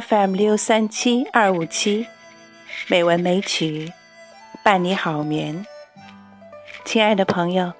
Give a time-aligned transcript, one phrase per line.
[0.00, 2.06] FM 六三七二五七，
[2.88, 3.92] 美文美曲
[4.62, 5.66] 伴你好眠。
[6.84, 7.72] 亲爱的朋友，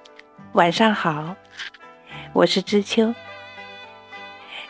[0.53, 1.35] 晚上好，
[2.33, 3.13] 我是知秋。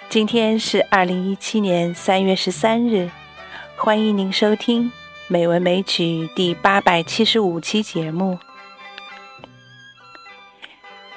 [0.09, 3.09] 今天是二零一七年三月十三日，
[3.77, 4.85] 欢迎您收听
[5.27, 6.03] 《美文美曲》
[6.35, 8.37] 第八百七十五期节目。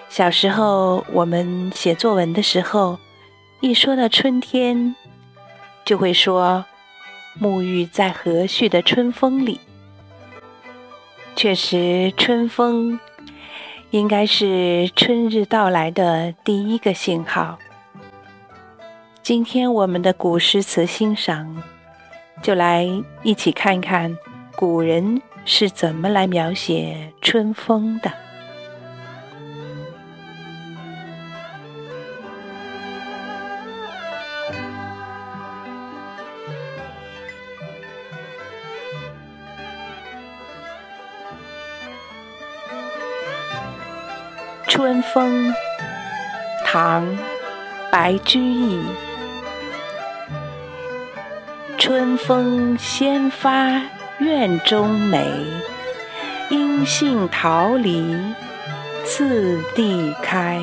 [0.09, 2.99] 小时候，我们写作文的时候，
[3.61, 4.95] 一说到春天，
[5.85, 6.65] 就会说
[7.41, 9.61] “沐浴在和煦的春风里”。
[11.35, 13.01] 确实，春风
[13.91, 17.59] 应该是春日到来的第一个信号。
[19.23, 21.63] 今天我们的古诗词欣赏，
[22.43, 22.87] 就来
[23.23, 24.17] 一起看看
[24.57, 28.13] 古人是怎么来描写春风的。
[44.75, 45.53] 春风，
[46.65, 47.07] 唐·
[47.91, 48.83] 白居易。
[51.77, 53.83] 春风先发
[54.19, 55.31] 院中美，
[56.49, 58.17] 阴杏桃李
[59.05, 60.59] 次第开。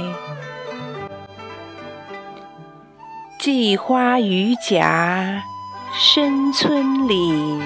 [3.38, 5.44] 荠花榆荚
[5.94, 7.62] 深村里，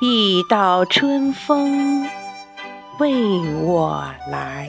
[0.00, 2.04] 一道春风
[2.98, 4.68] 为我来。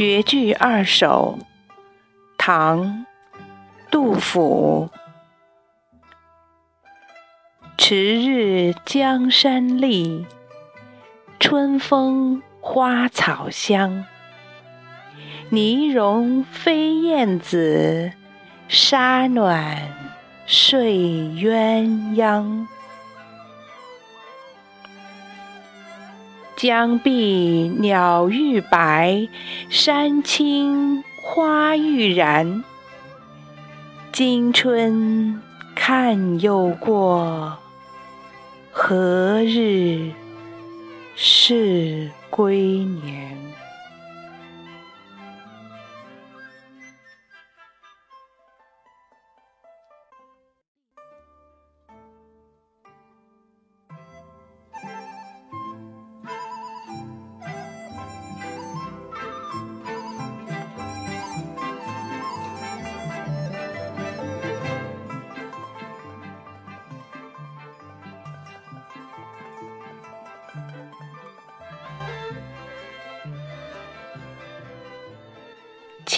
[0.00, 1.38] 绝句二首，
[2.38, 2.86] 唐·
[3.90, 4.88] 杜甫。
[7.76, 10.24] 迟日江山丽，
[11.38, 14.06] 春风花草香。
[15.50, 18.10] 泥融飞燕子，
[18.68, 19.86] 沙暖
[20.46, 22.66] 睡鸳鸯。
[26.62, 29.26] 江碧鸟逾白，
[29.70, 32.62] 山青花欲燃。
[34.12, 35.40] 今春
[35.74, 37.56] 看又过，
[38.70, 40.10] 何日
[41.16, 43.34] 是归年？《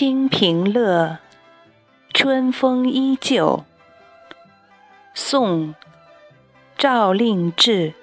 [0.05, 1.21] 清平乐·
[2.13, 3.63] 春风依旧》
[5.15, 5.69] 宋·
[6.77, 7.95] 赵令志。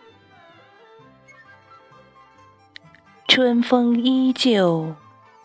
[3.28, 4.96] 春风依旧，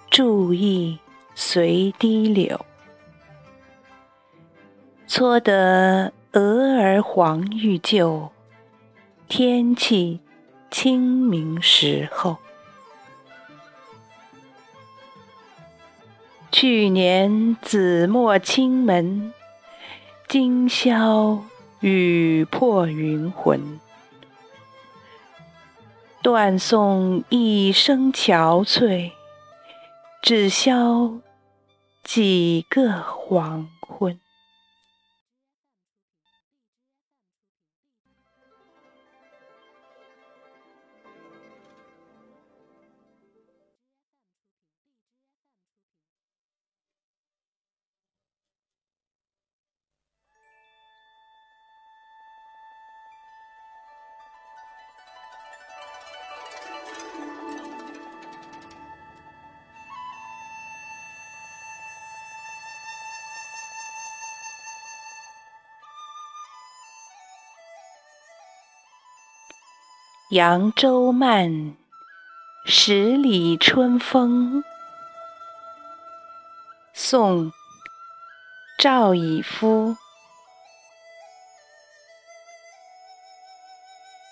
[0.09, 1.01] 注意
[1.35, 2.65] 随堤柳。
[5.09, 8.31] 搓得蛾儿黄欲救，
[9.27, 10.21] 天气
[10.71, 12.37] 清明时候。
[16.57, 19.35] 去年紫陌青门，
[20.29, 21.43] 今宵
[21.81, 23.81] 雨破云魂。
[26.23, 29.11] 断送一生憔悴，
[30.23, 31.15] 只消
[32.05, 33.69] 几个黄
[70.31, 71.51] 扬州慢·
[72.65, 74.65] 十里春风，
[76.95, 77.51] 宋·
[78.79, 79.99] 赵以夫。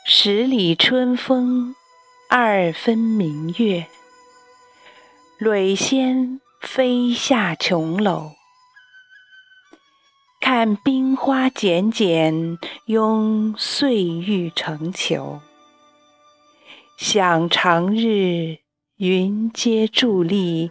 [0.07, 1.75] 十里春风
[2.31, 3.87] 二分明月，
[5.37, 8.33] 蕊仙飞下琼楼。
[10.41, 15.41] 看冰花剪剪，拥碎玉成球。
[16.97, 18.59] 想长日
[18.97, 20.71] 云阶伫立，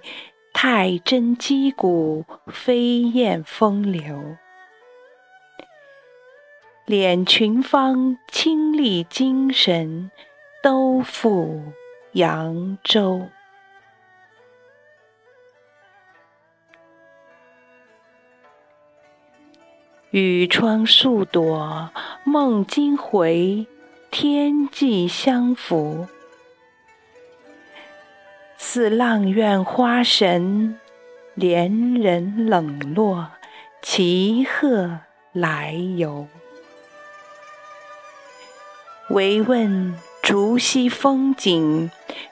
[0.53, 4.37] 太真击鼓，飞燕风流。
[6.87, 10.11] 敛群芳，清丽精神，
[10.63, 11.61] 都付
[12.13, 13.27] 扬州。
[20.11, 21.89] 雨窗数朵，
[22.25, 23.65] 梦惊回，
[24.11, 26.05] 天际相扶。
[28.57, 30.77] 似阆苑花神，
[31.37, 33.31] 怜人冷落，
[33.81, 34.99] 骑鹤
[35.31, 36.27] 来游。
[39.09, 41.89] 唯问竹溪风景，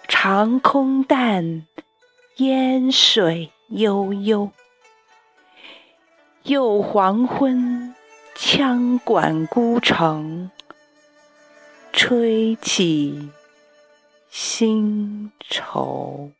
[0.08, 1.66] 长空淡，
[2.36, 4.52] 烟水悠悠。
[6.44, 7.96] 又黄昏，
[8.36, 10.52] 羌管孤城，
[12.02, 13.30] 吹起
[14.32, 16.32] 新愁。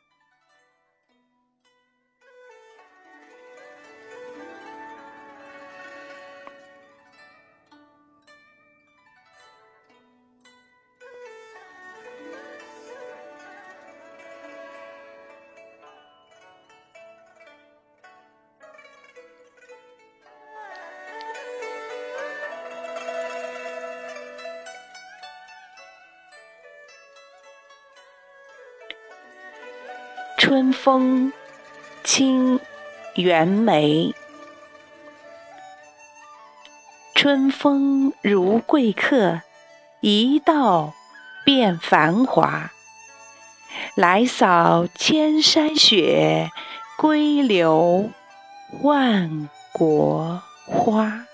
[30.50, 31.32] 春风，
[32.04, 32.60] 清
[33.14, 34.16] 袁枚。
[37.14, 39.44] 春风如贵客，
[40.02, 40.96] 一到
[41.46, 42.72] 便繁华。
[43.94, 46.50] 来扫千山雪，
[46.98, 48.10] 归留
[48.82, 51.28] 万国花。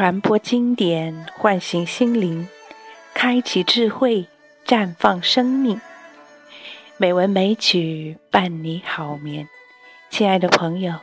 [0.00, 2.48] 传播经典唤醒心灵
[3.12, 4.26] 开启智慧
[4.64, 5.78] 绽放生命。
[6.96, 9.46] 美文美曲伴你好眠。
[10.08, 10.94] 亲爱的朋友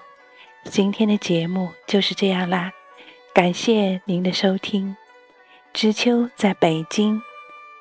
[0.63, 2.71] 今天的节目就是这样啦。
[3.35, 4.97] 感谢您的收听。
[5.73, 7.21] 知秋在北京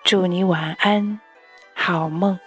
[0.04, 1.18] 祝你晚安
[1.72, 2.38] 好梦。